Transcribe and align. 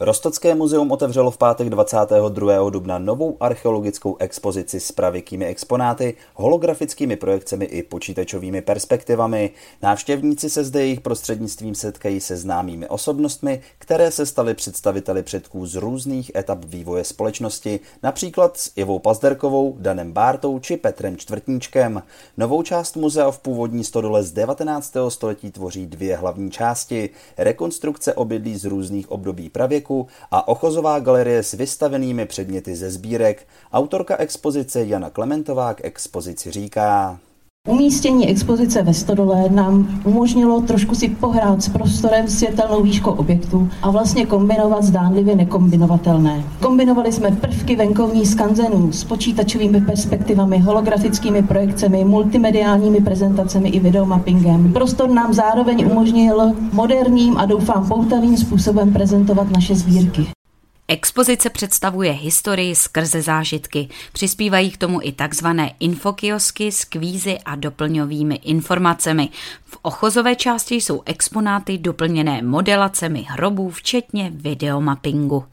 Rostocké 0.00 0.54
muzeum 0.54 0.92
otevřelo 0.92 1.30
v 1.30 1.38
pátek 1.38 1.70
22. 1.70 2.70
dubna 2.70 2.98
novou 2.98 3.36
archeologickou 3.40 4.16
expozici 4.18 4.80
s 4.80 4.92
pravěkými 4.92 5.46
exponáty, 5.46 6.14
holografickými 6.34 7.16
projekcemi 7.16 7.64
i 7.64 7.82
počítačovými 7.82 8.62
perspektivami. 8.62 9.50
Návštěvníci 9.82 10.50
se 10.50 10.64
zde 10.64 10.80
jejich 10.80 11.00
prostřednictvím 11.00 11.74
setkají 11.74 12.20
se 12.20 12.36
známými 12.36 12.88
osobnostmi, 12.88 13.60
které 13.78 14.10
se 14.10 14.26
staly 14.26 14.54
představiteli 14.54 15.22
předků 15.22 15.66
z 15.66 15.74
různých 15.74 16.30
etap 16.36 16.64
vývoje 16.64 17.04
společnosti, 17.04 17.80
například 18.02 18.56
s 18.56 18.72
Ivou 18.76 18.98
Pazderkovou, 18.98 19.76
Danem 19.78 20.12
Bártou 20.12 20.58
či 20.58 20.76
Petrem 20.76 21.16
Čtvrtníčkem. 21.16 22.02
Novou 22.36 22.62
část 22.62 22.96
muzea 22.96 23.30
v 23.30 23.38
původní 23.38 23.84
stodole 23.84 24.22
z 24.22 24.32
19. 24.32 24.94
století 25.08 25.50
tvoří 25.50 25.86
dvě 25.86 26.16
hlavní 26.16 26.50
části. 26.50 27.10
Rekonstrukce 27.38 28.14
obydlí 28.14 28.58
z 28.58 28.64
různých 28.64 29.10
období 29.10 29.50
pravěku 29.50 29.87
parku 29.88 30.06
a 30.30 30.48
ochozová 30.48 30.98
galerie 30.98 31.42
s 31.42 31.52
vystavenými 31.52 32.26
předměty 32.26 32.76
ze 32.76 32.90
sbírek. 32.90 33.46
Autorka 33.72 34.16
expozice 34.16 34.84
Jana 34.84 35.10
Klementová 35.10 35.74
k 35.74 35.84
expozici 35.84 36.50
říká. 36.50 37.18
Umístění 37.68 38.28
expozice 38.28 38.82
ve 38.82 38.94
Stodole 38.94 39.44
nám 39.50 40.00
umožnilo 40.04 40.60
trošku 40.60 40.94
si 40.94 41.08
pohrát 41.08 41.62
s 41.62 41.68
prostorem 41.68 42.28
světelnou 42.28 42.82
výškou 42.82 43.10
objektu 43.10 43.68
a 43.82 43.90
vlastně 43.90 44.26
kombinovat 44.26 44.84
zdánlivě 44.84 45.36
nekombinovatelné. 45.36 46.44
Kombinovali 46.62 47.12
jsme 47.12 47.30
prvky 47.30 47.76
venkovní 47.76 48.26
skanzenů 48.26 48.92
s 48.92 49.04
počítačovými 49.04 49.80
perspektivami, 49.80 50.58
holografickými 50.58 51.42
projekcemi, 51.42 52.04
multimediálními 52.04 53.00
prezentacemi 53.00 53.68
i 53.68 53.80
videomappingem. 53.80 54.72
Prostor 54.72 55.10
nám 55.10 55.34
zároveň 55.34 55.86
umožnil 55.90 56.52
moderním 56.72 57.38
a 57.38 57.46
doufám 57.46 57.88
poutavým 57.88 58.36
způsobem 58.36 58.92
prezentovat 58.92 59.50
naše 59.50 59.74
sbírky. 59.74 60.37
Expozice 60.90 61.50
představuje 61.50 62.12
historii 62.12 62.74
skrze 62.74 63.22
zážitky. 63.22 63.88
Přispívají 64.12 64.70
k 64.70 64.76
tomu 64.76 65.00
i 65.02 65.12
takzvané 65.12 65.74
infokiosky 65.80 66.72
s 66.72 66.84
kvízy 66.84 67.38
a 67.38 67.56
doplňovými 67.56 68.34
informacemi. 68.34 69.28
V 69.64 69.78
ochozové 69.82 70.36
části 70.36 70.74
jsou 70.74 71.02
exponáty 71.06 71.78
doplněné 71.78 72.42
modelacemi 72.42 73.26
hrobů, 73.28 73.70
včetně 73.70 74.30
videomappingu. 74.34 75.44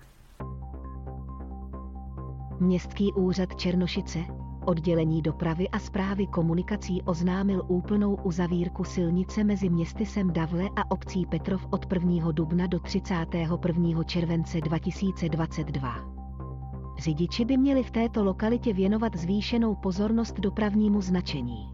Městský 2.59 3.13
úřad 3.13 3.49
Černošice 3.55 4.19
Oddělení 4.65 5.21
dopravy 5.21 5.69
a 5.69 5.79
zprávy 5.79 6.27
komunikací 6.27 7.01
oznámil 7.01 7.65
úplnou 7.67 8.15
uzavírku 8.15 8.83
silnice 8.83 9.43
mezi 9.43 9.69
městysem 9.69 10.33
Davle 10.33 10.69
a 10.75 10.91
obcí 10.91 11.25
Petrov 11.25 11.67
od 11.69 11.93
1. 11.93 12.31
dubna 12.31 12.67
do 12.67 12.79
31. 12.79 14.03
července 14.03 14.61
2022. 14.61 15.95
Řidiči 16.99 17.45
by 17.45 17.57
měli 17.57 17.83
v 17.83 17.91
této 17.91 18.23
lokalitě 18.23 18.73
věnovat 18.73 19.15
zvýšenou 19.15 19.75
pozornost 19.75 20.39
dopravnímu 20.39 21.01
značení. 21.01 21.69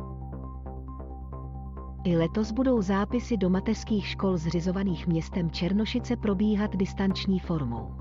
I 2.03 2.17
letos 2.17 2.51
budou 2.51 2.81
zápisy 2.81 3.37
do 3.37 3.49
mateřských 3.49 4.07
škol 4.07 4.37
zřizovaných 4.37 5.07
městem 5.07 5.51
Černošice 5.51 6.15
probíhat 6.15 6.75
distanční 6.75 7.39
formou. 7.39 8.00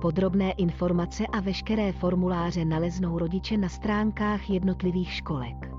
Podrobné 0.00 0.52
informace 0.52 1.26
a 1.26 1.40
veškeré 1.40 1.92
formuláře 1.92 2.64
naleznou 2.64 3.18
rodiče 3.18 3.56
na 3.56 3.68
stránkách 3.68 4.50
jednotlivých 4.50 5.12
školek. 5.12 5.70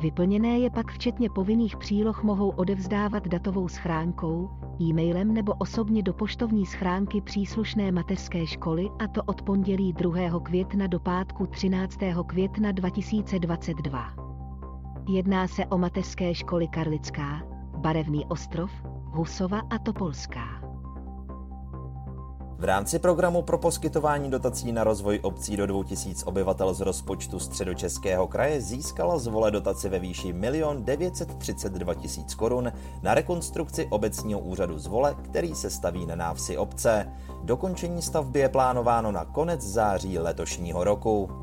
Vyplněné 0.00 0.58
je 0.58 0.70
pak 0.70 0.92
včetně 0.92 1.30
povinných 1.30 1.76
příloh 1.76 2.22
mohou 2.22 2.48
odevzdávat 2.48 3.28
datovou 3.28 3.68
schránkou, 3.68 4.50
e-mailem 4.80 5.34
nebo 5.34 5.52
osobně 5.52 6.02
do 6.02 6.12
poštovní 6.12 6.66
schránky 6.66 7.20
příslušné 7.20 7.92
mateřské 7.92 8.46
školy 8.46 8.88
a 8.98 9.08
to 9.08 9.22
od 9.22 9.42
pondělí 9.42 9.92
2. 9.92 10.40
května 10.42 10.86
do 10.86 11.00
pátku 11.00 11.46
13. 11.46 11.98
května 12.26 12.72
2022. 12.72 14.14
Jedná 15.08 15.48
se 15.48 15.66
o 15.66 15.78
mateřské 15.78 16.34
školy 16.34 16.68
Karlická, 16.68 17.42
Barevný 17.76 18.26
ostrov, 18.26 18.70
Husova 19.04 19.60
a 19.70 19.78
Topolská. 19.78 20.61
V 22.62 22.64
rámci 22.64 22.98
programu 22.98 23.42
pro 23.42 23.58
poskytování 23.58 24.30
dotací 24.30 24.72
na 24.72 24.84
rozvoj 24.84 25.18
obcí 25.22 25.56
do 25.56 25.66
2000 25.66 26.24
obyvatel 26.24 26.74
z 26.74 26.80
rozpočtu 26.80 27.38
středočeského 27.38 28.26
kraje 28.26 28.60
získala 28.60 29.18
z 29.18 29.26
vole 29.26 29.50
dotaci 29.50 29.88
ve 29.88 29.98
výši 29.98 30.28
1 30.28 30.74
932 30.78 31.94
000 31.94 32.06
korun 32.36 32.72
na 33.02 33.14
rekonstrukci 33.14 33.86
obecního 33.90 34.40
úřadu 34.40 34.78
z 34.78 34.86
vole, 34.86 35.16
který 35.22 35.54
se 35.54 35.70
staví 35.70 36.06
na 36.06 36.16
návsi 36.16 36.56
obce. 36.56 37.12
Dokončení 37.42 38.02
stavby 38.02 38.40
je 38.40 38.48
plánováno 38.48 39.12
na 39.12 39.24
konec 39.24 39.60
září 39.60 40.18
letošního 40.18 40.84
roku. 40.84 41.41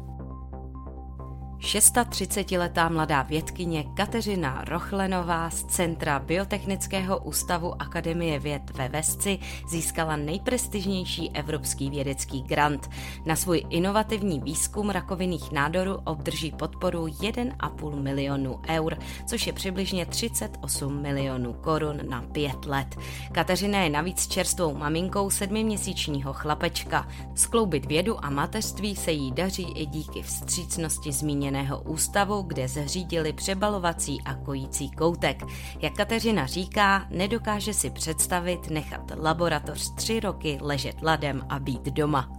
36-letá 1.59 2.89
mladá 2.89 3.21
vědkyně 3.21 3.83
Kateřina 3.83 4.63
Rochlenová 4.67 5.49
z 5.49 5.63
Centra 5.63 6.19
Biotechnického 6.19 7.17
ústavu 7.19 7.81
Akademie 7.81 8.39
věd 8.39 8.61
ve 8.77 8.89
Vesci 8.89 9.39
získala 9.69 10.15
nejprestižnější 10.15 11.31
evropský 11.31 11.89
vědecký 11.89 12.41
grant. 12.41 12.89
Na 13.25 13.35
svůj 13.35 13.63
inovativní 13.69 14.39
výzkum 14.39 14.89
rakovinných 14.89 15.51
nádorů 15.51 15.99
obdrží 16.03 16.51
podporu 16.51 17.05
1,5 17.05 18.01
milionu 18.01 18.59
eur, 18.69 18.97
což 19.25 19.47
je 19.47 19.53
přibližně 19.53 20.05
38 20.05 21.01
milionů 21.01 21.53
korun 21.53 21.99
na 22.09 22.21
pět 22.21 22.65
let. 22.65 22.95
Kateřina 23.31 23.79
je 23.79 23.89
navíc 23.89 24.27
čerstvou 24.27 24.73
maminkou 24.73 25.29
sedmiměsíčního 25.29 26.33
chlapečka. 26.33 27.07
Skloubit 27.35 27.85
vědu 27.85 28.25
a 28.25 28.29
mateřství 28.29 28.95
se 28.95 29.11
jí 29.11 29.31
daří 29.31 29.71
i 29.75 29.85
díky 29.85 30.21
vstřícnosti 30.21 31.11
zmíněné 31.11 31.48
zmíněného 31.49 31.81
ústavu, 31.81 32.41
kde 32.41 32.67
zřídili 32.67 33.33
přebalovací 33.33 34.21
a 34.25 34.33
kojící 34.33 34.91
koutek. 34.91 35.43
Jak 35.81 35.93
Kateřina 35.93 36.45
říká, 36.45 37.05
nedokáže 37.09 37.73
si 37.73 37.89
představit 37.89 38.69
nechat 38.69 39.11
laboratoř 39.17 39.95
tři 39.95 40.19
roky 40.19 40.57
ležet 40.61 41.01
ladem 41.01 41.41
a 41.49 41.59
být 41.59 41.83
doma. 41.83 42.38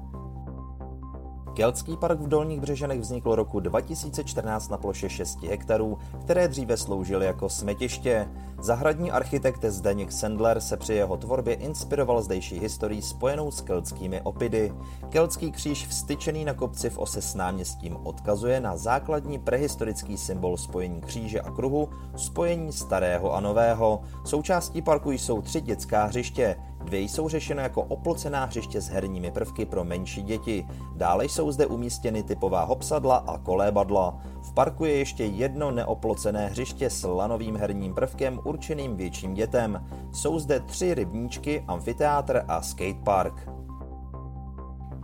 Keltský 1.55 1.97
park 1.97 2.21
v 2.21 2.29
Dolních 2.29 2.61
Břežanech 2.61 3.01
vznikl 3.01 3.35
roku 3.35 3.61
2014 3.61 4.69
na 4.69 4.77
ploše 4.77 5.09
6 5.09 5.43
hektarů, 5.43 5.99
které 6.21 6.49
dříve 6.49 6.77
sloužily 6.77 7.27
jako 7.27 7.49
smetiště. 7.49 8.29
Zahradní 8.61 9.11
architekt 9.11 9.65
Zdeněk 9.65 10.13
Sendler 10.13 10.61
se 10.61 10.77
při 10.77 10.95
jeho 10.95 11.17
tvorbě 11.17 11.55
inspiroval 11.55 12.23
zdejší 12.23 12.61
historii 12.61 13.03
spojenou 13.03 13.51
s 13.51 13.61
keltskými 13.61 14.21
opidy. 14.21 14.73
Keltský 15.09 15.53
kříž 15.53 15.87
vstyčený 15.87 16.45
na 16.45 16.55
kopci 16.55 16.91
v 16.91 16.99
ose 16.99 17.23
s 17.23 17.35
náměstím 17.35 17.97
odkazuje 18.03 18.61
na 18.61 18.77
základní 18.77 19.39
prehistorický 19.39 20.17
symbol 20.17 20.57
spojení 20.57 21.01
kříže 21.01 21.41
a 21.41 21.51
kruhu, 21.51 21.89
spojení 22.17 22.73
starého 22.73 23.35
a 23.35 23.41
nového. 23.41 24.01
Součástí 24.25 24.83
parku 24.83 25.11
jsou 25.11 25.43
tři 25.43 25.61
dětská 25.61 26.05
hřiště, 26.05 26.57
Dvě 26.85 27.01
jsou 27.01 27.29
řešeny 27.29 27.63
jako 27.63 27.83
oplocená 27.83 28.45
hřiště 28.45 28.81
s 28.81 28.89
herními 28.89 29.31
prvky 29.31 29.67
pro 29.67 29.85
menší 29.85 30.23
děti. 30.23 30.67
Dále 30.97 31.25
jsou 31.25 31.53
zde 31.53 31.67
umístěny 31.67 32.23
typová 32.23 32.65
hopsadla 32.65 33.17
a 33.17 33.39
kolébadla. 33.39 34.19
V 34.43 34.53
parku 34.53 34.85
je 34.85 34.97
ještě 34.97 35.25
jedno 35.25 35.71
neoplocené 35.71 36.47
hřiště 36.47 36.91
s 36.91 37.09
lanovým 37.09 37.57
herním 37.57 37.95
prvkem 37.95 38.41
určeným 38.45 38.97
větším 38.97 39.35
dětem. 39.35 39.87
Jsou 40.13 40.39
zde 40.39 40.61
tři 40.61 40.95
rybníčky, 40.95 41.65
amfiteátr 41.69 42.45
a 42.49 42.63
skatepark. 42.63 43.60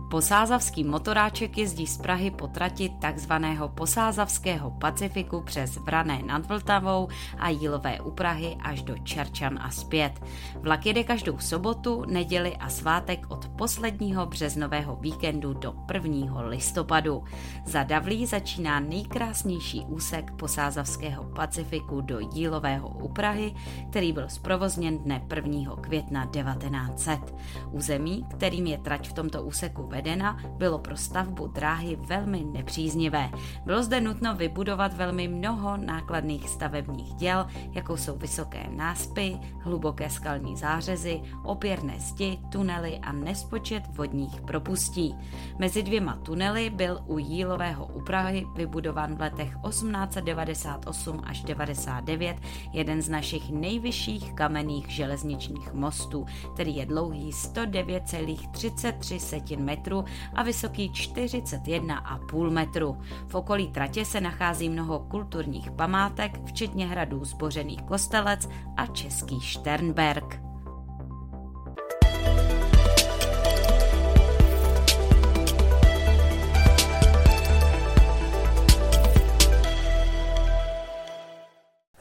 Posázavský 0.09 0.83
motoráček 0.83 1.57
jezdí 1.57 1.87
z 1.87 1.97
Prahy 1.97 2.31
po 2.31 2.47
trati 2.47 2.89
takzvaného 2.89 3.69
posázavského 3.69 4.71
Pacifiku 4.71 5.41
přes 5.41 5.75
Vrané 5.77 6.23
nad 6.25 6.45
Vltavou 6.45 7.07
a 7.37 7.49
Jílové 7.49 7.99
u 7.99 8.11
Prahy 8.11 8.57
až 8.63 8.81
do 8.81 8.97
Čerčan 8.97 9.59
a 9.61 9.71
zpět. 9.71 10.11
Vlak 10.55 10.85
jede 10.85 11.03
každou 11.03 11.39
sobotu, 11.39 12.03
neděli 12.07 12.55
a 12.55 12.69
svátek 12.69 13.25
od 13.29 13.47
posledního 13.47 14.25
březnového 14.25 14.95
víkendu 14.95 15.53
do 15.53 15.73
1. 15.93 16.41
listopadu. 16.41 17.23
Za 17.65 17.83
Davlí 17.83 18.25
začíná 18.25 18.79
nejkrásnější 18.79 19.85
úsek 19.87 20.31
posázavského 20.31 21.23
Pacifiku 21.23 22.01
do 22.01 22.19
Jílového 22.19 22.89
u 22.89 23.07
Prahy, 23.07 23.53
který 23.89 24.13
byl 24.13 24.29
zprovozněn 24.29 24.97
dne 24.97 25.21
1. 25.35 25.75
května 25.81 26.25
1900. 26.25 27.35
Území, 27.71 28.25
kterým 28.37 28.67
je 28.67 28.77
trať 28.77 29.09
v 29.09 29.13
tomto 29.13 29.43
úseku 29.43 29.83
vedena, 29.97 30.37
bylo 30.57 30.79
pro 30.79 30.97
stavbu 30.97 31.47
dráhy 31.47 31.95
velmi 31.95 32.45
nepříznivé. 32.45 33.29
Bylo 33.65 33.83
zde 33.83 34.01
nutno 34.01 34.35
vybudovat 34.35 34.93
velmi 34.93 35.27
mnoho 35.27 35.77
nákladných 35.77 36.49
stavebních 36.49 37.13
děl, 37.13 37.47
jako 37.71 37.97
jsou 37.97 38.17
vysoké 38.17 38.69
náspy, 38.69 39.37
hluboké 39.59 40.09
skalní 40.09 40.57
zářezy, 40.57 41.21
opěrné 41.43 41.99
zdi, 41.99 42.39
tunely 42.49 42.99
a 42.99 43.11
nespočet 43.11 43.83
vodních 43.97 44.41
propustí. 44.41 45.15
Mezi 45.59 45.83
dvěma 45.83 46.15
tunely 46.15 46.69
byl 46.69 46.99
u 47.05 47.17
Jílového 47.17 47.85
u 47.85 48.01
Prahy 48.01 48.45
vybudován 48.55 49.15
v 49.15 49.21
letech 49.21 49.57
1898 49.69 51.21
až 51.23 51.43
99 51.43 52.37
jeden 52.73 53.01
z 53.01 53.09
našich 53.09 53.51
nejvyšších 53.51 54.33
kamenných 54.33 54.89
železničních 54.89 55.73
mostů, 55.73 56.25
který 56.53 56.75
je 56.75 56.85
dlouhý 56.85 57.31
109,33 57.31 59.59
metru 59.59 59.86
a 60.33 60.43
vysoký 60.43 60.89
41,5 60.89 62.49
metru. 62.49 62.97
V 63.27 63.35
okolí 63.35 63.67
tratě 63.67 64.05
se 64.05 64.21
nachází 64.21 64.69
mnoho 64.69 64.99
kulturních 64.99 65.71
památek, 65.71 66.39
včetně 66.45 66.87
hradů 66.87 67.25
zbořených 67.25 67.81
kostelec 67.81 68.49
a 68.77 68.85
český 68.85 69.41
Šternberg. 69.41 70.46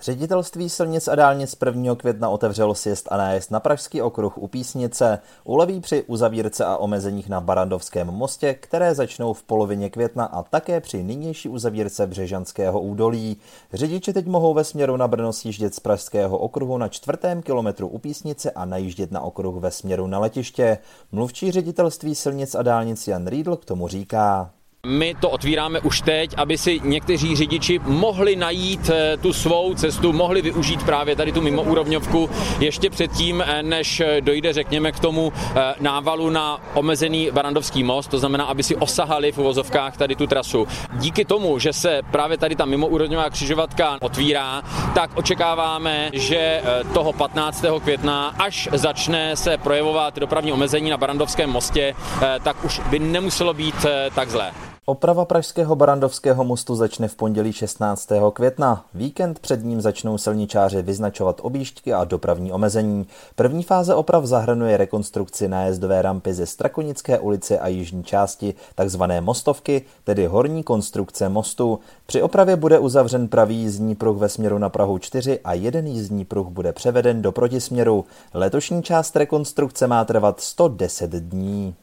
Ředitelství 0.06 0.68
silnic 0.68 1.08
a 1.08 1.14
dálnic 1.14 1.56
1. 1.66 1.94
května 1.94 2.28
otevřelo 2.28 2.74
sjezd 2.74 3.08
a 3.10 3.16
nájezd 3.16 3.50
na 3.50 3.60
Pražský 3.60 4.02
okruh 4.02 4.38
u 4.38 4.48
Písnice. 4.48 5.18
Uleví 5.44 5.80
při 5.80 6.02
uzavírce 6.02 6.64
a 6.64 6.76
omezeních 6.76 7.28
na 7.28 7.40
Barandovském 7.40 8.06
mostě, 8.06 8.54
které 8.54 8.94
začnou 8.94 9.32
v 9.32 9.42
polovině 9.42 9.90
května 9.90 10.24
a 10.24 10.42
také 10.42 10.80
při 10.80 11.02
nynější 11.02 11.48
uzavírce 11.48 12.06
Břežanského 12.06 12.80
údolí. 12.80 13.36
Řidiči 13.72 14.12
teď 14.12 14.26
mohou 14.26 14.54
ve 14.54 14.64
směru 14.64 14.96
na 14.96 15.08
Brno 15.08 15.32
sjíždět 15.32 15.74
z 15.74 15.80
Pražského 15.80 16.38
okruhu 16.38 16.78
na 16.78 16.88
čtvrtém 16.88 17.42
kilometru 17.42 17.88
u 17.88 17.98
Písnice 17.98 18.50
a 18.50 18.64
najíždět 18.64 19.12
na 19.12 19.20
okruh 19.20 19.54
ve 19.54 19.70
směru 19.70 20.06
na 20.06 20.18
letiště. 20.18 20.78
Mluvčí 21.12 21.50
ředitelství 21.50 22.14
silnic 22.14 22.54
a 22.54 22.62
dálnic 22.62 23.08
Jan 23.08 23.26
Riedl 23.26 23.56
k 23.56 23.64
tomu 23.64 23.88
říká. 23.88 24.50
My 24.86 25.14
to 25.20 25.30
otvíráme 25.30 25.80
už 25.80 26.00
teď, 26.00 26.34
aby 26.36 26.58
si 26.58 26.80
někteří 26.84 27.36
řidiči 27.36 27.80
mohli 27.84 28.36
najít 28.36 28.90
eh, 28.90 29.16
tu 29.16 29.32
svou 29.32 29.74
cestu, 29.74 30.12
mohli 30.12 30.42
využít 30.42 30.82
právě 30.82 31.16
tady 31.16 31.32
tu 31.32 31.40
mimoúrovňovku 31.40 32.30
ještě 32.60 32.90
předtím, 32.90 33.44
eh, 33.46 33.62
než 33.62 34.02
dojde, 34.20 34.52
řekněme, 34.52 34.92
k 34.92 35.00
tomu 35.00 35.32
eh, 35.36 35.74
návalu 35.80 36.30
na 36.30 36.60
omezený 36.74 37.30
Barandovský 37.32 37.82
most, 37.82 38.10
to 38.10 38.18
znamená, 38.18 38.44
aby 38.44 38.62
si 38.62 38.76
osahali 38.76 39.32
v 39.32 39.38
uvozovkách 39.38 39.96
tady 39.96 40.16
tu 40.16 40.26
trasu. 40.26 40.68
Díky 40.92 41.24
tomu, 41.24 41.58
že 41.58 41.72
se 41.72 42.00
právě 42.10 42.38
tady 42.38 42.56
ta 42.56 42.64
mimoúrovňová 42.64 43.30
křižovatka 43.30 43.98
otvírá, 44.00 44.62
tak 44.94 45.10
očekáváme, 45.14 46.10
že 46.12 46.62
toho 46.94 47.12
15. 47.12 47.64
května, 47.82 48.34
až 48.38 48.68
začne 48.72 49.36
se 49.36 49.58
projevovat 49.58 50.18
dopravní 50.18 50.52
omezení 50.52 50.90
na 50.90 50.96
Barandovském 50.96 51.50
mostě, 51.50 51.94
tak 52.42 52.64
už 52.64 52.80
by 52.90 52.98
nemuselo 52.98 53.54
být 53.54 53.86
tak 54.14 54.30
zlé. 54.30 54.52
Oprava 54.88 55.24
pražského 55.24 55.76
Barandovského 55.76 56.44
mostu 56.44 56.74
začne 56.74 57.08
v 57.08 57.14
pondělí 57.16 57.52
16. 57.52 58.08
května. 58.32 58.84
Víkend 58.94 59.38
před 59.38 59.64
ním 59.64 59.80
začnou 59.80 60.18
silničáři 60.18 60.82
vyznačovat 60.82 61.40
objížďky 61.42 61.92
a 61.92 62.04
dopravní 62.04 62.52
omezení. 62.52 63.06
První 63.34 63.62
fáze 63.62 63.94
oprav 63.94 64.24
zahrnuje 64.24 64.76
rekonstrukci 64.76 65.48
nájezdové 65.48 66.02
rampy 66.02 66.34
ze 66.34 66.46
Strakonické 66.46 67.18
ulice 67.18 67.58
a 67.58 67.68
jižní 67.68 68.04
části, 68.04 68.54
takzvané 68.74 69.20
mostovky, 69.20 69.82
tedy 70.04 70.26
horní 70.26 70.62
konstrukce 70.62 71.28
mostu. 71.28 71.78
Při 72.06 72.22
opravě 72.22 72.56
bude 72.56 72.78
uzavřen 72.78 73.28
pravý 73.28 73.56
jízdní 73.56 73.94
pruh 73.94 74.16
ve 74.16 74.28
směru 74.28 74.58
na 74.58 74.68
Prahu 74.68 74.98
4 74.98 75.40
a 75.44 75.52
jeden 75.54 75.86
jízdní 75.86 76.24
pruh 76.24 76.48
bude 76.48 76.72
převeden 76.72 77.22
do 77.22 77.32
protisměru. 77.32 78.04
Letošní 78.34 78.82
část 78.82 79.16
rekonstrukce 79.16 79.86
má 79.86 80.04
trvat 80.04 80.40
110 80.40 81.10
dní. 81.10 81.74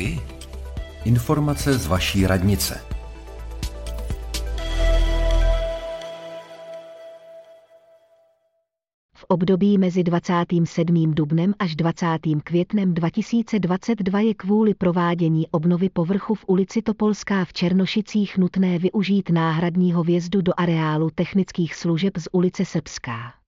Rádiovi? 0.00 0.20
Informace 1.04 1.78
z 1.78 1.86
vaší 1.86 2.26
radnice. 2.26 2.80
V 9.14 9.24
období 9.28 9.78
mezi 9.78 10.02
27. 10.02 11.14
dubnem 11.14 11.54
až 11.58 11.76
20. 11.76 12.06
květnem 12.44 12.94
2022 12.94 14.20
je 14.20 14.34
kvůli 14.34 14.74
provádění 14.74 15.48
obnovy 15.48 15.88
povrchu 15.88 16.34
v 16.34 16.44
ulici 16.46 16.82
Topolská 16.82 17.44
v 17.44 17.52
Černošicích 17.52 18.38
nutné 18.38 18.78
využít 18.78 19.30
náhradního 19.30 20.04
vjezdu 20.04 20.42
do 20.42 20.52
areálu 20.56 21.10
technických 21.14 21.74
služeb 21.74 22.12
z 22.18 22.28
ulice 22.32 22.64
Srbská. 22.64 23.39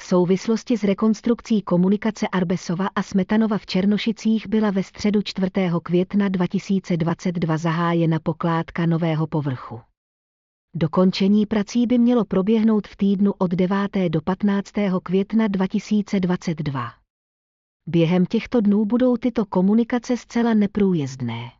V 0.00 0.04
souvislosti 0.04 0.76
s 0.76 0.84
rekonstrukcí 0.84 1.62
komunikace 1.62 2.28
Arbesova 2.28 2.88
a 2.94 3.02
Smetanova 3.02 3.58
v 3.58 3.66
Černošicích 3.66 4.48
byla 4.48 4.70
ve 4.70 4.82
středu 4.82 5.22
4. 5.22 5.50
května 5.82 6.28
2022 6.28 7.56
zahájena 7.56 8.18
pokládka 8.22 8.86
nového 8.86 9.26
povrchu. 9.26 9.80
Dokončení 10.74 11.46
prací 11.46 11.86
by 11.86 11.98
mělo 11.98 12.24
proběhnout 12.24 12.88
v 12.88 12.96
týdnu 12.96 13.32
od 13.38 13.50
9. 13.50 13.78
do 14.08 14.20
15. 14.20 14.72
května 15.02 15.48
2022. 15.48 16.92
Během 17.86 18.26
těchto 18.26 18.60
dnů 18.60 18.84
budou 18.84 19.16
tyto 19.16 19.46
komunikace 19.46 20.16
zcela 20.16 20.54
neprůjezdné. 20.54 21.59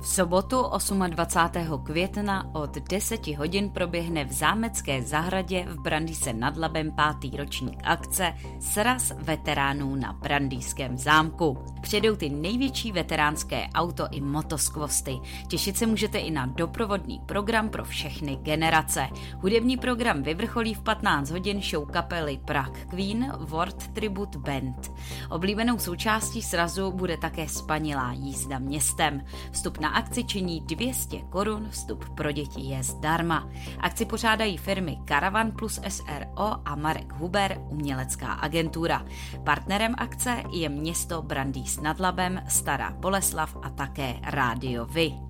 V 0.00 0.08
sobotu 0.08 0.64
28. 1.08 1.84
května 1.84 2.54
od 2.54 2.78
10 2.78 3.26
hodin 3.26 3.70
proběhne 3.70 4.24
v 4.24 4.32
Zámecké 4.32 5.02
zahradě 5.02 5.66
v 5.68 5.80
Brandýse 5.80 6.32
nad 6.32 6.56
Labem 6.56 6.92
pátý 6.92 7.30
ročník 7.36 7.80
akce 7.84 8.34
Sraz 8.60 9.12
veteránů 9.18 9.96
na 9.96 10.12
Brandýském 10.12 10.98
zámku. 10.98 11.58
Přijdou 11.82 12.16
ty 12.16 12.30
největší 12.30 12.92
veteránské 12.92 13.68
auto 13.74 14.08
i 14.10 14.20
motoskvosty. 14.20 15.18
Těšit 15.48 15.76
se 15.76 15.86
můžete 15.86 16.18
i 16.18 16.30
na 16.30 16.46
doprovodný 16.46 17.20
program 17.26 17.68
pro 17.68 17.84
všechny 17.84 18.36
generace. 18.36 19.08
Hudební 19.38 19.76
program 19.76 20.22
vyvrcholí 20.22 20.74
v 20.74 20.82
15 20.82 21.30
hodin 21.30 21.62
show 21.62 21.90
kapely 21.90 22.40
Prague 22.44 22.84
Queen 22.84 23.32
World 23.38 23.88
Tribute 23.88 24.38
Band. 24.38 24.92
Oblíbenou 25.30 25.78
součástí 25.78 26.42
srazu 26.42 26.92
bude 26.92 27.16
také 27.16 27.48
spanilá 27.48 28.12
jízda 28.12 28.58
městem. 28.58 29.24
Vstup 29.52 29.78
na 29.78 29.89
akci 29.90 30.24
činí 30.24 30.60
200 30.60 31.18
korun, 31.18 31.68
vstup 31.70 32.08
pro 32.08 32.32
děti 32.32 32.60
je 32.60 32.82
zdarma. 32.82 33.48
Akci 33.80 34.04
pořádají 34.04 34.56
firmy 34.56 34.98
Caravan 35.08 35.52
plus 35.52 35.80
SRO 35.88 36.56
a 36.64 36.74
Marek 36.76 37.12
Huber, 37.12 37.58
umělecká 37.68 38.32
agentura. 38.32 39.04
Partnerem 39.44 39.94
akce 39.98 40.42
je 40.52 40.68
město 40.68 41.22
Brandýs 41.22 41.80
nad 41.80 42.00
Labem, 42.00 42.42
Stará 42.48 42.90
Boleslav 42.90 43.56
a 43.62 43.70
také 43.70 44.20
Rádio 44.22 44.86
Vy. 44.86 45.29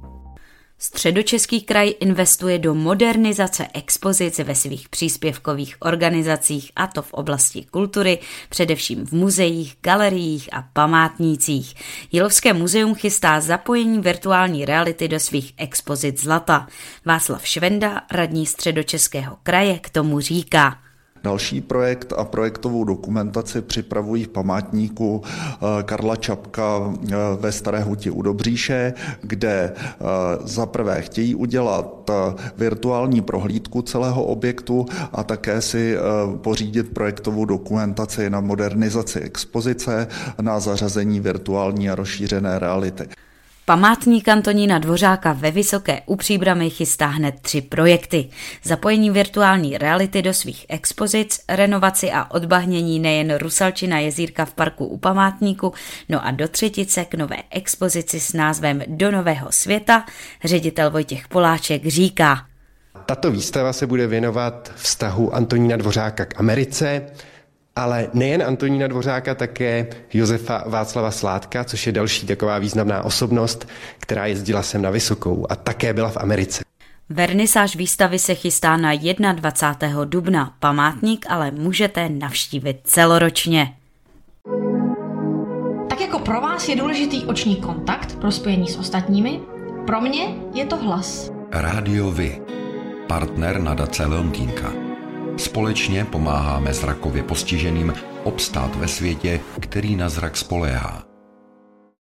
Středočeský 0.83 1.61
kraj 1.61 1.95
investuje 2.01 2.59
do 2.59 2.75
modernizace 2.75 3.67
expozic 3.75 4.39
ve 4.39 4.55
svých 4.55 4.89
příspěvkových 4.89 5.77
organizacích, 5.81 6.73
a 6.77 6.87
to 6.87 7.03
v 7.03 7.13
oblasti 7.13 7.65
kultury, 7.71 8.19
především 8.49 9.07
v 9.07 9.13
muzeích, 9.13 9.77
galeriích 9.83 10.49
a 10.53 10.63
památnících. 10.73 11.75
Jilovské 12.13 12.53
muzeum 12.53 12.95
chystá 12.95 13.41
zapojení 13.41 14.01
virtuální 14.01 14.65
reality 14.65 15.09
do 15.09 15.21
svých 15.21 15.53
expozic 15.57 16.23
zlata. 16.23 16.67
Václav 17.05 17.47
Švenda, 17.47 18.03
radní 18.11 18.47
Středočeského 18.47 19.37
kraje, 19.43 19.79
k 19.79 19.91
tomu 19.91 20.21
říká– 20.21 20.79
Další 21.23 21.61
projekt 21.61 22.13
a 22.17 22.25
projektovou 22.25 22.85
dokumentaci 22.85 23.63
připravují 23.63 24.25
v 24.25 24.29
památníku 24.29 25.23
eh, 25.25 25.83
Karla 25.83 26.17
Čapka 26.17 26.95
eh, 27.09 27.15
ve 27.41 27.53
Staré 27.53 27.81
huti 27.81 28.11
u 28.11 28.23
Dobříše, 28.23 28.93
kde 29.23 29.73
eh, 29.75 30.05
za 30.45 30.67
prvé 30.67 31.03
chtějí 31.03 31.35
udělat 31.35 32.11
virtuální 32.57 33.21
prohlídku 33.21 33.83
celého 33.83 34.25
objektu 34.25 34.87
a 35.13 35.23
také 35.23 35.61
si 35.61 35.97
pořídit 36.37 36.95
projektovou 36.95 37.45
dokumentaci 37.45 38.31
na 38.31 38.41
modernizaci 38.41 39.21
expozice, 39.21 40.09
na 40.41 40.61
zařazení 40.61 41.21
virtuální 41.21 41.91
a 41.91 41.95
rozšířené 41.95 42.59
reality. 42.59 43.09
Památník 43.71 44.29
Antonína 44.29 44.79
Dvořáka 44.79 45.33
ve 45.33 45.51
Vysoké 45.51 46.01
u 46.07 46.17
Příbramy 46.17 46.71
chystá 46.71 47.07
hned 47.07 47.35
tři 47.41 47.61
projekty. 47.61 48.29
Zapojení 48.63 49.11
virtuální 49.11 49.79
reality 49.79 50.23
do 50.23 50.35
svých 50.35 50.67
expozic, 50.69 51.41
renovaci 51.49 52.13
a 52.13 52.31
odbahnění 52.31 52.99
nejen 52.99 53.37
Rusalčina 53.37 53.99
jezírka 53.99 54.45
v 54.45 54.55
parku 54.55 54.87
u 54.87 54.99
památníku, 54.99 55.73
no 56.09 56.27
a 56.27 56.31
do 56.31 56.49
třetice 56.49 57.05
k 57.05 57.15
nové 57.15 57.37
expozici 57.51 58.21
s 58.21 58.33
názvem 58.33 58.83
Do 58.87 59.11
nového 59.11 59.53
světa 59.53 60.05
ředitel 60.45 60.91
Vojtěch 60.91 61.29
Poláček 61.29 61.87
říká. 61.87 62.47
Tato 63.07 63.31
výstava 63.31 63.73
se 63.73 63.87
bude 63.87 64.07
věnovat 64.07 64.73
vztahu 64.77 65.35
Antonína 65.35 65.77
Dvořáka 65.77 66.25
k 66.25 66.41
Americe, 66.41 67.07
ale 67.81 68.09
nejen 68.15 68.43
Antonína 68.43 68.87
Dvořáka, 68.87 69.35
také 69.35 69.87
Josefa 70.13 70.65
Václava 70.67 71.11
Sládka, 71.11 71.65
což 71.65 71.87
je 71.87 71.93
další 71.93 72.27
taková 72.27 72.59
významná 72.59 73.03
osobnost, 73.03 73.69
která 73.99 74.27
jezdila 74.27 74.63
sem 74.63 74.83
na 74.83 74.91
Vysokou 74.91 75.47
a 75.49 75.57
také 75.57 75.93
byla 75.93 76.09
v 76.09 76.17
Americe. 76.17 76.65
Vernisáž 77.09 77.77
výstavy 77.77 78.19
se 78.19 78.35
chystá 78.35 78.77
na 78.77 78.93
21. 79.33 80.05
dubna. 80.05 80.55
Památník 80.61 81.27
ale 81.29 81.51
můžete 81.51 82.09
navštívit 82.09 82.81
celoročně. 82.85 83.75
Tak 85.91 86.01
jako 86.01 86.19
pro 86.19 86.41
vás 86.41 86.69
je 86.69 86.77
důležitý 86.77 87.25
oční 87.25 87.57
kontakt 87.57 88.17
pro 88.17 88.33
spojení 88.33 88.69
s 88.69 88.77
ostatními, 88.77 89.41
pro 89.87 90.01
mě 90.01 90.35
je 90.55 90.67
to 90.67 90.77
hlas. 90.77 91.31
Rádio 91.53 92.11
Vy. 92.11 92.43
Partner 93.07 93.61
nadace 93.61 94.07
Leontýnka. 94.07 94.90
Společně 95.41 96.05
pomáháme 96.05 96.75
zrakově 96.75 97.23
postiženým 97.23 97.95
obstát 98.25 98.77
ve 98.77 98.89
světě, 98.89 99.41
který 99.61 99.97
na 99.97 100.09
zrak 100.09 100.37
spoléhá. 100.37 101.03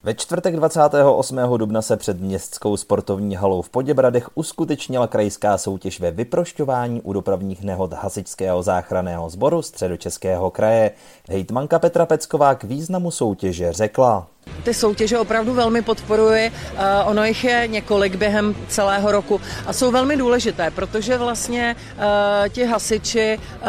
Ve 0.04 0.14
čtvrtek 0.14 0.56
28. 0.56 1.40
dubna 1.58 1.82
se 1.82 1.98
před 1.98 2.22
městskou 2.22 2.78
sportovní 2.78 3.36
halou 3.36 3.62
v 3.62 3.70
Poděbradech 3.70 4.30
uskutečnila 4.38 5.08
krajská 5.08 5.58
soutěž 5.58 6.00
ve 6.00 6.12
vyprošťování 6.12 7.02
u 7.02 7.14
dopravních 7.14 7.64
nehod 7.64 7.94
Hasičského 7.94 8.64
záchranného 8.64 9.30
sboru 9.30 9.62
středočeského 9.62 10.52
kraje. 10.52 10.92
Hejtmanka 11.30 11.80
Petra 11.80 12.06
Pecková 12.06 12.56
k 12.56 12.64
významu 12.64 13.12
soutěže 13.12 13.74
řekla. 13.74 14.28
Ty 14.64 14.74
soutěže 14.74 15.20
opravdu 15.20 15.54
velmi 15.54 15.82
podporuji, 15.82 16.52
eh, 16.52 17.04
ono 17.06 17.26
jich 17.26 17.44
je 17.44 17.68
několik 17.68 18.16
během 18.16 18.56
celého 18.68 19.12
roku 19.12 19.42
a 19.66 19.74
jsou 19.74 19.92
velmi 19.92 20.18
důležité, 20.18 20.72
protože 20.72 21.18
vlastně 21.18 21.76
uh, 21.96 22.50
ti 22.50 22.66
hasiči 22.66 23.40
uh, 23.40 23.68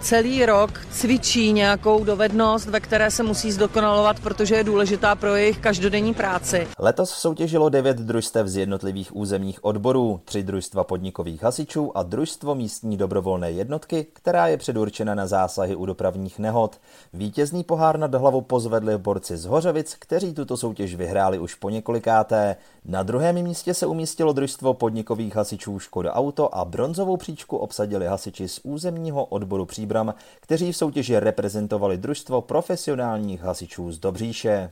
celý 0.00 0.46
rok 0.46 0.80
cvičí 0.90 1.52
nějakou 1.52 2.04
dovednost, 2.04 2.68
ve 2.68 2.80
které 2.80 3.10
se 3.10 3.22
musí 3.22 3.52
zdokonalovat, 3.52 4.20
protože 4.20 4.54
je 4.54 4.64
důležitá 4.64 5.14
pro 5.14 5.34
jejich 5.34 5.58
každodenní 5.58 6.14
práci. 6.14 6.68
Letos 6.78 7.10
soutěžilo 7.10 7.68
devět 7.68 7.96
družstev 7.96 8.46
z 8.46 8.56
jednotlivých 8.56 9.16
územních 9.16 9.64
odborů, 9.64 10.20
tři 10.24 10.42
družstva 10.42 10.84
podnikových 10.84 11.42
hasičů 11.42 11.98
a 11.98 12.02
družstvo 12.02 12.54
místní 12.54 12.96
dobrovolné 12.96 13.50
jednotky, 13.50 14.06
která 14.12 14.46
je 14.46 14.56
předurčena 14.56 15.14
na 15.14 15.26
zásahy 15.26 15.76
u 15.76 15.86
dopravních 15.86 16.38
nehod. 16.38 16.80
Vítězný 17.12 17.64
pohár 17.64 17.98
nad 17.98 18.14
hlavu 18.14 18.40
pozvedli 18.40 18.98
borci 18.98 19.36
z 19.36 19.44
Hořovic, 19.44 19.94
kteří 20.06 20.34
tuto 20.34 20.56
soutěž 20.56 20.94
vyhráli 20.94 21.38
už 21.38 21.54
po 21.54 21.70
několikáté. 21.70 22.56
Na 22.84 23.02
druhém 23.02 23.42
místě 23.42 23.74
se 23.74 23.86
umístilo 23.86 24.32
družstvo 24.32 24.74
podnikových 24.74 25.36
hasičů 25.36 25.78
Škoda 25.78 26.12
Auto 26.12 26.54
a 26.54 26.64
bronzovou 26.64 27.16
příčku 27.16 27.56
obsadili 27.56 28.06
hasiči 28.06 28.48
z 28.48 28.60
územního 28.62 29.24
odboru 29.24 29.66
Příbram, 29.66 30.14
kteří 30.40 30.72
v 30.72 30.76
soutěži 30.76 31.18
reprezentovali 31.18 31.96
družstvo 31.96 32.40
profesionálních 32.40 33.42
hasičů 33.42 33.92
z 33.92 33.98
Dobříše. 33.98 34.70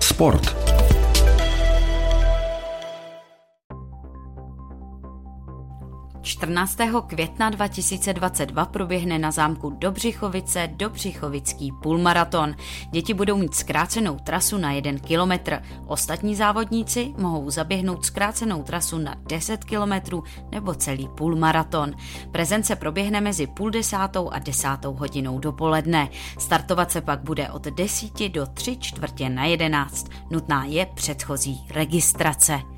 Sport. 0.00 0.57
14. 6.38 6.78
května 7.06 7.50
2022 7.50 8.64
proběhne 8.64 9.18
na 9.18 9.30
zámku 9.30 9.70
Dobřichovice 9.70 10.70
Dobřichovický 10.72 11.72
půlmaraton. 11.82 12.54
Děti 12.90 13.14
budou 13.14 13.36
mít 13.36 13.54
zkrácenou 13.54 14.16
trasu 14.24 14.58
na 14.58 14.72
1 14.72 14.92
kilometr. 14.92 15.62
Ostatní 15.86 16.34
závodníci 16.36 17.14
mohou 17.18 17.50
zaběhnout 17.50 18.04
zkrácenou 18.04 18.62
trasu 18.62 18.98
na 18.98 19.14
10 19.28 19.64
kilometrů 19.64 20.24
nebo 20.50 20.74
celý 20.74 21.08
půlmaraton. 21.08 21.92
Prezence 22.30 22.76
proběhne 22.76 23.20
mezi 23.20 23.46
půl 23.46 23.70
desátou 23.70 24.30
a 24.30 24.38
desátou 24.38 24.94
hodinou 24.94 25.38
dopoledne. 25.38 26.08
Startovat 26.38 26.90
se 26.90 27.00
pak 27.00 27.20
bude 27.20 27.50
od 27.50 27.64
10 27.64 28.28
do 28.28 28.46
3 28.46 28.76
čtvrtě 28.76 29.28
na 29.28 29.44
11. 29.44 30.06
Nutná 30.30 30.64
je 30.64 30.86
předchozí 30.86 31.66
registrace. 31.70 32.77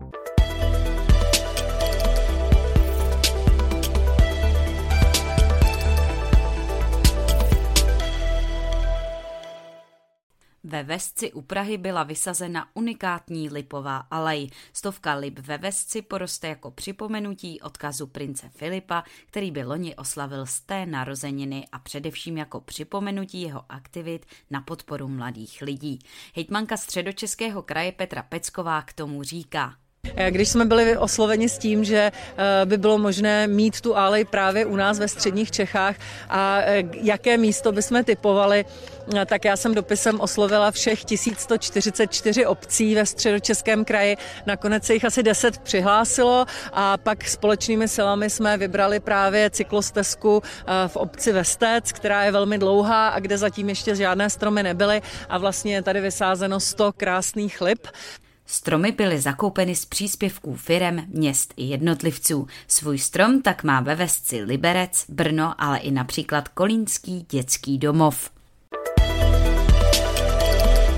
Ve 10.71 10.83
Vesci 10.83 11.31
u 11.31 11.41
Prahy 11.41 11.77
byla 11.77 12.03
vysazena 12.03 12.67
unikátní 12.73 13.49
lipová 13.49 13.97
alej. 13.97 14.49
Stovka 14.73 15.13
lip 15.13 15.39
ve 15.39 15.57
Vesci 15.57 16.01
poroste 16.01 16.47
jako 16.47 16.71
připomenutí 16.71 17.61
odkazu 17.61 18.07
prince 18.07 18.49
Filipa, 18.49 19.03
který 19.27 19.51
by 19.51 19.63
loni 19.63 19.95
oslavil 19.95 20.45
z 20.45 20.59
té 20.59 20.85
narozeniny 20.85 21.67
a 21.71 21.79
především 21.79 22.37
jako 22.37 22.61
připomenutí 22.61 23.41
jeho 23.41 23.65
aktivit 23.69 24.25
na 24.49 24.61
podporu 24.61 25.07
mladých 25.07 25.61
lidí. 25.61 25.99
Hejtmanka 26.35 26.77
středočeského 26.77 27.61
kraje 27.61 27.91
Petra 27.91 28.23
Pecková 28.23 28.81
k 28.81 28.93
tomu 28.93 29.23
říká. 29.23 29.75
Když 30.29 30.49
jsme 30.49 30.65
byli 30.65 30.97
osloveni 30.97 31.49
s 31.49 31.57
tím, 31.57 31.83
že 31.83 32.11
eh, 32.37 32.65
by 32.65 32.77
bylo 32.77 32.97
možné 32.97 33.47
mít 33.47 33.81
tu 33.81 33.97
alej 33.97 34.25
právě 34.25 34.65
u 34.65 34.75
nás 34.75 34.99
ve 34.99 35.07
středních 35.07 35.51
Čechách 35.51 35.95
a 36.29 36.61
eh, 36.61 36.83
jaké 36.93 37.37
místo 37.37 37.71
bychom 37.71 38.03
typovali, 38.03 38.65
eh, 39.15 39.25
tak 39.25 39.45
já 39.45 39.57
jsem 39.57 39.75
dopisem 39.75 40.19
oslovila 40.19 40.71
všech 40.71 41.05
1144 41.05 42.45
obcí 42.45 42.95
ve 42.95 43.05
středočeském 43.05 43.85
kraji. 43.85 44.17
Nakonec 44.45 44.83
se 44.83 44.93
jich 44.93 45.05
asi 45.05 45.23
10 45.23 45.57
přihlásilo 45.57 46.45
a 46.73 46.97
pak 46.97 47.27
společnými 47.27 47.87
silami 47.87 48.29
jsme 48.29 48.57
vybrali 48.57 48.99
právě 48.99 49.49
cyklostezku 49.49 50.43
v 50.87 50.95
obci 50.95 51.31
Vestec, 51.31 51.91
která 51.91 52.23
je 52.23 52.31
velmi 52.31 52.57
dlouhá 52.57 53.09
a 53.09 53.19
kde 53.19 53.37
zatím 53.37 53.69
ještě 53.69 53.95
žádné 53.95 54.29
stromy 54.29 54.63
nebyly 54.63 55.01
a 55.29 55.37
vlastně 55.37 55.73
je 55.73 55.81
tady 55.81 56.01
vysázeno 56.01 56.59
100 56.59 56.93
krásných 56.93 57.61
lip. 57.61 57.87
Stromy 58.51 58.91
byly 58.91 59.21
zakoupeny 59.21 59.75
z 59.75 59.85
příspěvků 59.85 60.55
firem, 60.55 61.03
měst 61.07 61.53
i 61.57 61.63
jednotlivců. 61.63 62.47
Svůj 62.67 62.99
strom 62.99 63.41
tak 63.41 63.63
má 63.63 63.81
ve 63.81 63.95
Vesci 63.95 64.43
Liberec, 64.43 65.05
Brno, 65.09 65.53
ale 65.57 65.77
i 65.77 65.91
například 65.91 66.47
Kolínský 66.47 67.25
dětský 67.29 67.77
domov. 67.77 68.29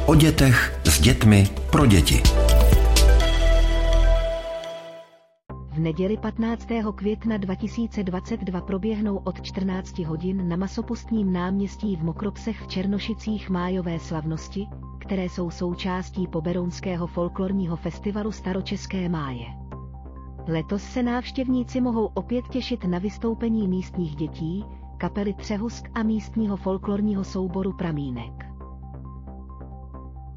O 0.06 0.16
dětech, 0.16 0.80
s 0.86 1.00
dětmi, 1.02 1.50
pro 1.72 1.86
děti. 1.86 2.43
Neděli 5.84 6.18
15. 6.18 6.68
května 6.96 7.38
2022 7.38 8.62
proběhnou 8.62 9.18
od 9.18 9.42
14 9.42 10.00
hodin 10.00 10.48
na 10.50 10.56
masopustním 10.56 11.34
náměstí 11.34 11.96
v 11.96 12.04
Mokropsech 12.04 12.62
v 12.62 12.68
Černošicích 12.68 13.50
májové 13.50 14.00
slavnosti, 14.00 14.68
které 15.00 15.24
jsou 15.26 15.50
součástí 15.52 16.28
poberounského 16.28 17.08
folklorního 17.08 17.76
festivalu 17.76 18.32
Staročeské 18.32 19.10
máje. 19.10 19.46
Letos 20.48 20.84
se 20.84 21.04
návštěvníci 21.04 21.82
mohou 21.82 22.06
opět 22.06 22.48
těšit 22.48 22.84
na 22.86 23.00
vystoupení 23.00 23.68
místních 23.68 24.16
dětí, 24.16 24.66
kapely 24.98 25.34
Třehusk 25.34 25.90
a 25.96 26.04
místního 26.04 26.58
folklorního 26.58 27.24
souboru 27.24 27.74
Pramínek. 27.78 28.53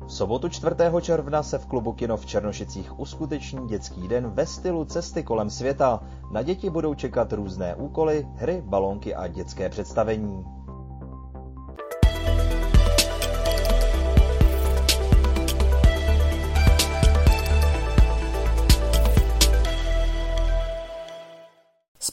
V 0.06 0.12
sobotu 0.12 0.48
4. 0.48 0.76
června 1.00 1.42
se 1.42 1.58
v 1.58 1.66
klubu 1.66 1.92
Kino 1.92 2.16
v 2.16 2.26
Černošicích 2.26 2.98
uskuteční 2.98 3.68
dětský 3.68 4.08
den 4.08 4.30
ve 4.30 4.46
stylu 4.46 4.84
cesty 4.84 5.22
kolem 5.22 5.50
světa. 5.50 6.00
Na 6.32 6.42
děti 6.42 6.70
budou 6.70 6.94
čekat 6.94 7.32
různé 7.32 7.74
úkoly, 7.74 8.26
hry, 8.34 8.62
balonky 8.66 9.14
a 9.14 9.26
dětské 9.26 9.68
představení. 9.68 10.44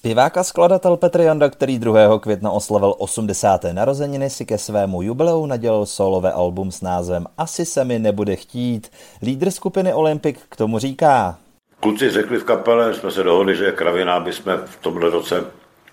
'Zpěvák 0.03 0.38
a 0.38 0.43
skladatel 0.43 0.98
Petr 0.98 1.22
Janda, 1.22 1.50
který 1.50 1.79
2. 1.79 2.19
května 2.19 2.51
oslavil 2.51 2.95
80. 2.98 3.63
narozeniny, 3.72 4.29
si 4.29 4.45
ke 4.45 4.57
svému 4.57 5.01
jubileu 5.01 5.45
nadělal 5.45 5.86
solové 5.86 6.31
album 6.31 6.72
s 6.72 6.81
názvem 6.81 7.25
Asi 7.38 7.65
se 7.65 7.86
mi 7.86 8.00
nebude 8.00 8.36
chtít. 8.36 8.91
Lídr 9.22 9.51
skupiny 9.51 9.93
Olympic 9.93 10.38
k 10.50 10.55
tomu 10.55 10.79
říká. 10.79 11.38
Kluci 11.79 12.10
řekli 12.10 12.38
v 12.38 12.43
kapele, 12.43 12.93
jsme 12.93 13.12
se 13.12 13.24
dohodli, 13.24 13.55
že 13.55 13.65
je 13.65 13.72
kravina, 13.72 14.13
aby 14.13 14.33
jsme 14.33 14.57
v 14.57 14.77
tomhle 14.77 15.10
roce 15.10 15.45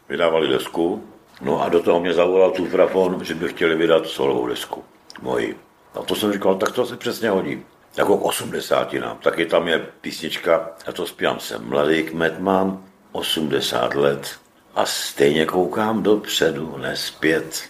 vydávali 0.08 0.48
desku. 0.48 1.02
No 1.40 1.62
a 1.62 1.68
do 1.68 1.82
toho 1.82 2.00
mě 2.00 2.14
zavolal 2.14 2.50
Tufrafon, 2.50 3.24
že 3.24 3.34
by 3.34 3.48
chtěli 3.48 3.76
vydat 3.76 4.06
solovou 4.06 4.46
desku. 4.46 4.82
Moji. 5.22 5.56
A 5.94 6.02
to 6.02 6.14
jsem 6.14 6.32
říkal, 6.32 6.54
tak 6.54 6.72
to 6.72 6.86
se 6.86 6.96
přesně 6.96 7.30
hodí. 7.30 7.62
Jako 7.96 8.16
k 8.16 8.22
80 8.22 8.92
nám. 8.92 9.18
Taky 9.22 9.46
tam 9.46 9.68
je 9.68 9.86
písnička, 10.00 10.70
já 10.86 10.92
to 10.92 11.06
zpívám, 11.06 11.40
jsem 11.40 11.68
mladý 11.68 12.02
kmet 12.02 12.40
mám, 12.40 12.89
80 13.12 13.94
let 13.94 14.30
a 14.74 14.86
stejně 14.86 15.46
koukám 15.46 16.02
dopředu, 16.02 16.76
nespět. 16.78 17.62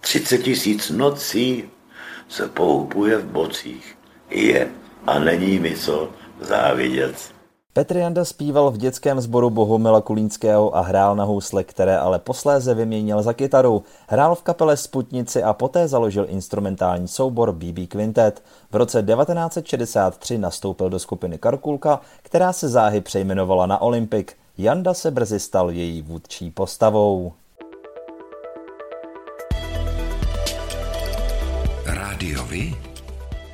30 0.00 0.38
tisíc 0.38 0.90
nocí 0.90 1.70
se 2.28 2.48
pohupuje 2.48 3.18
v 3.18 3.24
bocích. 3.24 3.98
Je 4.30 4.68
a 5.06 5.18
není 5.18 5.58
mi 5.58 5.76
co 5.76 6.10
závidět. 6.40 7.32
Petr 7.74 7.96
Janda 7.96 8.24
zpíval 8.24 8.70
v 8.70 8.76
dětském 8.76 9.20
sboru 9.20 9.50
Bohumila 9.50 10.00
Kulínského 10.00 10.76
a 10.76 10.80
hrál 10.80 11.16
na 11.16 11.24
housle, 11.24 11.64
které 11.64 11.98
ale 11.98 12.18
posléze 12.18 12.74
vyměnil 12.74 13.22
za 13.22 13.32
kytaru. 13.32 13.82
Hrál 14.08 14.34
v 14.34 14.42
kapele 14.42 14.76
Sputnici 14.76 15.42
a 15.42 15.52
poté 15.52 15.88
založil 15.88 16.26
instrumentální 16.28 17.08
soubor 17.08 17.52
BB 17.52 17.88
Quintet. 17.88 18.42
V 18.70 18.76
roce 18.76 19.02
1963 19.02 20.38
nastoupil 20.38 20.90
do 20.90 20.98
skupiny 20.98 21.38
Karkulka, 21.38 22.00
která 22.22 22.52
se 22.52 22.68
záhy 22.68 23.00
přejmenovala 23.00 23.66
na 23.66 23.82
Olympic. 23.82 24.32
Janda 24.58 24.94
se 24.94 25.10
brzy 25.10 25.40
stal 25.40 25.70
její 25.70 26.02
vůdčí 26.02 26.50
postavou. 26.50 27.32
Rádiovi? 31.86 32.74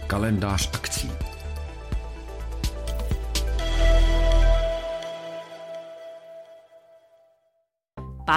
Kalendář 0.06 0.70
akcí. 0.74 1.10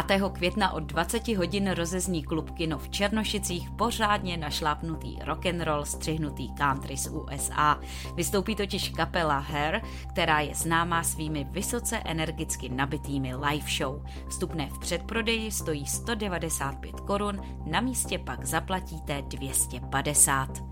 5. 0.08 0.22
května 0.34 0.72
od 0.74 0.84
20 0.84 1.28
hodin 1.28 1.72
rozezní 1.72 2.24
klub 2.24 2.52
Kino 2.52 2.78
v 2.78 2.90
Černošicích 2.90 3.70
pořádně 3.70 4.38
našlápnutý 4.38 5.18
rock'n'roll 5.26 5.86
střihnutý 5.86 6.54
country 6.54 6.98
z 6.98 7.08
USA. 7.08 7.80
Vystoupí 8.16 8.56
totiž 8.56 8.90
kapela 8.90 9.40
Hair, 9.40 9.82
která 10.10 10.40
je 10.40 10.56
známá 10.56 11.04
svými 11.04 11.48
vysoce 11.52 12.02
energicky 12.06 12.70
nabitými 12.70 13.36
live 13.36 13.68
show. 13.78 14.06
Vstupné 14.30 14.70
v 14.70 14.80
předprodeji 14.80 15.52
stojí 15.52 15.86
195 15.86 17.00
korun, 17.00 17.42
na 17.66 17.82
místě 17.82 18.20
pak 18.20 18.46
zaplatíte 18.46 19.22
250. 19.22 20.71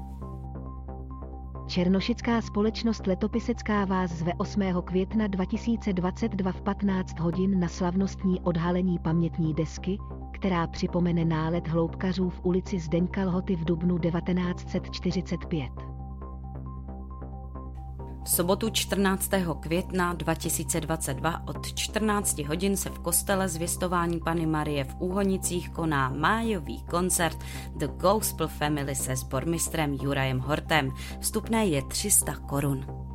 Černošická 1.69 2.41
společnost 2.41 3.07
Letopisecká 3.07 3.85
vás 3.85 4.11
zve 4.11 4.31
8. 4.37 4.61
května 4.85 5.27
2022 5.27 6.51
v 6.51 6.61
15 6.61 7.19
hodin 7.19 7.59
na 7.59 7.67
slavnostní 7.67 8.41
odhalení 8.41 8.99
pamětní 8.99 9.53
desky, 9.53 9.97
která 10.33 10.67
připomene 10.67 11.25
nálet 11.25 11.67
hloubkařů 11.67 12.29
v 12.29 12.45
ulici 12.45 12.79
Zdeňka 12.79 13.23
Lhoty 13.23 13.55
v 13.55 13.65
dubnu 13.65 13.99
1945. 13.99 15.88
Sobotu 18.29 18.69
14. 18.69 19.29
května 19.59 20.13
2022 20.13 21.47
od 21.47 21.73
14 21.73 22.39
hodin 22.39 22.77
se 22.77 22.89
v 22.89 22.99
kostele 22.99 23.49
zvěstování 23.49 24.19
Pany 24.19 24.45
Marie 24.45 24.83
v 24.83 24.95
Úhonicích 24.99 25.69
koná 25.69 26.09
májový 26.09 26.83
koncert 26.83 27.37
The 27.75 27.87
Gospel 27.87 28.47
Family 28.47 28.95
se 28.95 29.15
sbormistrem 29.15 29.93
Jurajem 29.93 30.39
Hortem. 30.39 30.91
Vstupné 31.19 31.65
je 31.65 31.81
300 31.81 32.35
korun. 32.35 33.08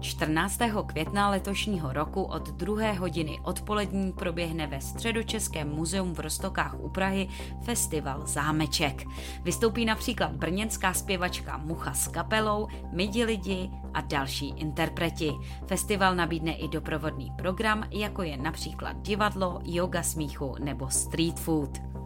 14. 0.00 0.58
května 0.86 1.30
letošního 1.30 1.92
roku 1.92 2.22
od 2.22 2.48
2. 2.48 2.92
hodiny 2.92 3.40
odpolední 3.42 4.12
proběhne 4.12 4.66
ve 4.66 4.80
Středočeském 4.80 5.68
muzeum 5.68 6.14
v 6.14 6.20
Rostokách 6.20 6.76
u 6.80 6.88
Prahy 6.88 7.28
festival 7.62 8.26
Zámeček. 8.26 9.04
Vystoupí 9.42 9.84
například 9.84 10.32
brněnská 10.32 10.94
zpěvačka 10.94 11.56
Mucha 11.56 11.94
s 11.94 12.08
kapelou, 12.08 12.68
Midi 12.92 13.24
lidi 13.24 13.70
a 13.94 14.00
další 14.00 14.48
interpreti. 14.48 15.32
Festival 15.66 16.14
nabídne 16.14 16.52
i 16.52 16.68
doprovodný 16.68 17.32
program, 17.38 17.84
jako 17.90 18.22
je 18.22 18.36
například 18.36 18.96
divadlo, 19.02 19.60
yoga 19.64 20.02
smíchu 20.02 20.54
nebo 20.58 20.90
street 20.90 21.40
food. 21.40 21.97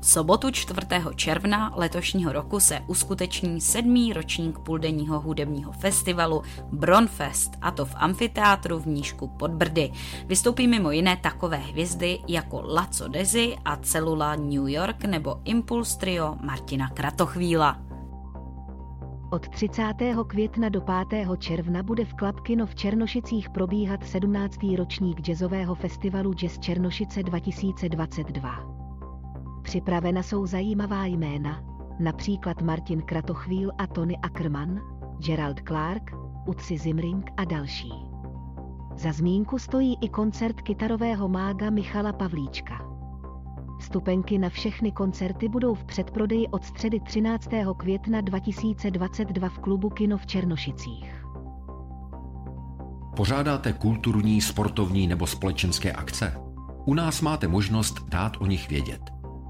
Sobotu 0.00 0.50
4. 0.50 0.80
června 1.14 1.72
letošního 1.76 2.32
roku 2.32 2.60
se 2.60 2.80
uskuteční 2.86 3.60
sedmý 3.60 4.12
ročník 4.12 4.58
půldenního 4.58 5.20
hudebního 5.20 5.72
festivalu 5.72 6.42
Bronfest, 6.72 7.56
a 7.60 7.70
to 7.70 7.84
v 7.84 7.94
amfiteátru 7.96 8.78
v 8.78 8.86
Nížku 8.86 9.28
pod 9.28 9.50
Brdy. 9.50 9.92
Vystoupí 10.26 10.66
mimo 10.66 10.90
jiné 10.90 11.16
takové 11.16 11.56
hvězdy 11.56 12.18
jako 12.28 12.62
Laco 12.74 13.08
Dezi 13.08 13.56
a 13.64 13.76
Celula 13.76 14.36
New 14.36 14.68
York 14.68 15.04
nebo 15.04 15.40
Impulse 15.44 15.98
Trio 15.98 16.36
Martina 16.42 16.88
Kratochvíla. 16.88 17.78
Od 19.30 19.48
30. 19.48 19.94
května 20.26 20.68
do 20.68 20.80
5. 21.08 21.28
června 21.38 21.82
bude 21.82 22.04
v 22.04 22.14
Klapkino 22.14 22.66
v 22.66 22.74
Černošicích 22.74 23.50
probíhat 23.50 24.04
17. 24.04 24.58
ročník 24.76 25.20
jazzového 25.20 25.74
festivalu 25.74 26.32
Jazz 26.32 26.58
Černošice 26.58 27.22
2022. 27.22 28.77
Připravena 29.68 30.22
jsou 30.22 30.46
zajímavá 30.46 31.06
jména, 31.06 31.62
například 31.98 32.62
Martin 32.62 33.02
Kratochvíl 33.02 33.70
a 33.78 33.86
Tony 33.86 34.16
Ackerman, 34.16 34.80
Gerald 35.18 35.60
Clark, 35.60 36.10
Utsi 36.46 36.78
Zimring 36.78 37.30
a 37.36 37.44
další. 37.44 37.92
Za 38.96 39.12
zmínku 39.12 39.58
stojí 39.58 39.98
i 40.00 40.08
koncert 40.08 40.60
kytarového 40.60 41.28
mága 41.28 41.70
Michala 41.70 42.12
Pavlíčka. 42.12 42.86
Vstupenky 43.80 44.38
na 44.38 44.48
všechny 44.48 44.92
koncerty 44.92 45.48
budou 45.48 45.74
v 45.74 45.84
předprodeji 45.84 46.48
od 46.48 46.64
středy 46.64 47.00
13. 47.00 47.48
května 47.76 48.20
2022 48.20 49.48
v 49.48 49.58
klubu 49.58 49.90
Kino 49.90 50.18
v 50.18 50.26
Černošicích. 50.26 51.24
Pořádáte 53.16 53.72
kulturní, 53.72 54.40
sportovní 54.40 55.06
nebo 55.06 55.26
společenské 55.26 55.92
akce? 55.92 56.40
U 56.84 56.94
nás 56.94 57.20
máte 57.20 57.48
možnost 57.48 58.08
dát 58.08 58.36
o 58.40 58.46
nich 58.46 58.68
vědět. 58.68 59.17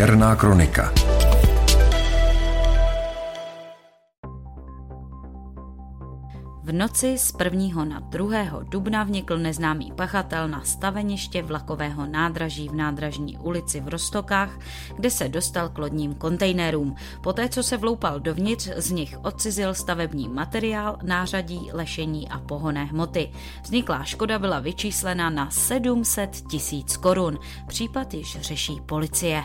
Černá 0.00 0.36
kronika. 0.36 0.92
V 6.62 6.72
noci 6.72 7.18
z 7.18 7.32
1. 7.44 7.84
na 7.84 8.00
2. 8.00 8.28
dubna 8.62 9.04
vnikl 9.04 9.38
neznámý 9.38 9.92
pachatel 9.92 10.48
na 10.48 10.64
staveniště 10.64 11.42
vlakového 11.42 12.06
nádraží 12.06 12.68
v 12.68 12.74
nádražní 12.74 13.38
ulici 13.38 13.80
v 13.80 13.88
Rostokách, 13.88 14.58
kde 14.96 15.10
se 15.10 15.28
dostal 15.28 15.68
k 15.68 15.78
lodním 15.78 16.14
kontejnerům. 16.14 16.94
Poté, 17.20 17.48
co 17.48 17.62
se 17.62 17.76
vloupal 17.76 18.20
dovnitř, 18.20 18.68
z 18.76 18.90
nich 18.90 19.18
odcizil 19.22 19.74
stavební 19.74 20.28
materiál, 20.28 20.98
nářadí, 21.02 21.70
lešení 21.72 22.28
a 22.28 22.38
pohonné 22.38 22.84
hmoty. 22.84 23.32
Vzniklá 23.62 24.04
škoda 24.04 24.38
byla 24.38 24.60
vyčíslena 24.60 25.30
na 25.30 25.50
700 25.50 26.30
tisíc 26.50 26.96
korun. 26.96 27.38
Případ 27.66 28.14
již 28.14 28.40
řeší 28.40 28.80
policie 28.86 29.44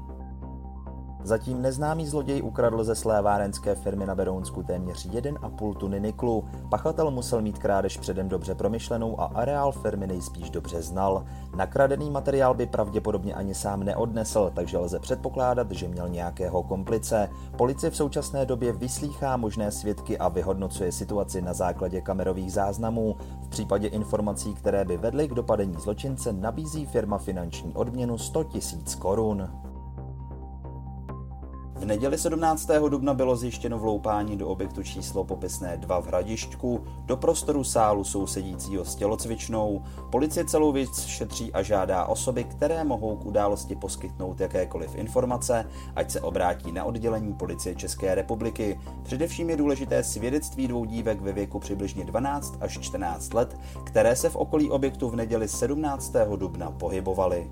Zatím 1.23 1.61
neznámý 1.61 2.07
zloděj 2.07 2.41
ukradl 2.41 2.83
ze 2.83 2.95
své 2.95 3.21
várenské 3.21 3.75
firmy 3.75 4.05
na 4.05 4.15
Berounsku 4.15 4.63
téměř 4.63 5.09
1,5 5.09 5.75
tuny 5.75 5.99
niklu. 6.01 6.45
Pachatel 6.69 7.11
musel 7.11 7.41
mít 7.41 7.59
krádež 7.59 7.97
předem 7.97 8.29
dobře 8.29 8.55
promyšlenou 8.55 9.21
a 9.21 9.25
areál 9.25 9.71
firmy 9.71 10.07
nejspíš 10.07 10.49
dobře 10.49 10.81
znal. 10.81 11.25
Nakradený 11.55 12.09
materiál 12.09 12.53
by 12.53 12.65
pravděpodobně 12.65 13.33
ani 13.33 13.55
sám 13.55 13.83
neodnesl, 13.83 14.51
takže 14.55 14.77
lze 14.77 14.99
předpokládat, 14.99 15.71
že 15.71 15.87
měl 15.87 16.09
nějakého 16.09 16.63
komplice. 16.63 17.29
Policie 17.57 17.89
v 17.91 17.95
současné 17.95 18.45
době 18.45 18.73
vyslýchá 18.73 19.37
možné 19.37 19.71
svědky 19.71 20.17
a 20.17 20.27
vyhodnocuje 20.29 20.91
situaci 20.91 21.41
na 21.41 21.53
základě 21.53 22.01
kamerových 22.01 22.51
záznamů. 22.51 23.15
V 23.41 23.47
případě 23.47 23.87
informací, 23.87 24.53
které 24.53 24.85
by 24.85 24.97
vedly 24.97 25.27
k 25.27 25.33
dopadení 25.33 25.75
zločince, 25.79 26.33
nabízí 26.33 26.85
firma 26.85 27.17
finanční 27.17 27.75
odměnu 27.75 28.17
100 28.17 28.39
000 28.39 28.49
korun. 28.99 29.70
V 31.81 31.85
neděli 31.85 32.17
17. 32.17 32.69
dubna 32.89 33.13
bylo 33.13 33.35
zjištěno 33.35 33.79
vloupání 33.79 34.37
do 34.37 34.47
objektu 34.47 34.83
číslo 34.83 35.23
popisné 35.23 35.77
2 35.77 35.99
v 35.99 36.07
Hradišťku, 36.07 36.83
do 37.05 37.17
prostoru 37.17 37.63
sálu 37.63 38.03
sousedícího 38.03 38.85
s 38.85 38.95
tělocvičnou. 38.95 39.81
Policie 40.11 40.45
celou 40.45 40.71
věc 40.71 41.05
šetří 41.05 41.53
a 41.53 41.61
žádá 41.61 42.05
osoby, 42.05 42.43
které 42.43 42.83
mohou 42.83 43.17
k 43.17 43.25
události 43.25 43.75
poskytnout 43.75 44.39
jakékoliv 44.39 44.95
informace, 44.95 45.65
ať 45.95 46.11
se 46.11 46.21
obrátí 46.21 46.71
na 46.71 46.83
oddělení 46.83 47.33
policie 47.33 47.75
České 47.75 48.15
republiky. 48.15 48.79
Především 49.03 49.49
je 49.49 49.57
důležité 49.57 50.03
svědectví 50.03 50.67
dvou 50.67 50.85
dívek 50.85 51.21
ve 51.21 51.33
věku 51.33 51.59
přibližně 51.59 52.05
12 52.05 52.57
až 52.61 52.79
14 52.79 53.33
let, 53.33 53.57
které 53.83 54.15
se 54.15 54.29
v 54.29 54.35
okolí 54.35 54.69
objektu 54.69 55.09
v 55.09 55.15
neděli 55.15 55.47
17. 55.47 56.13
dubna 56.35 56.71
pohybovaly. 56.71 57.51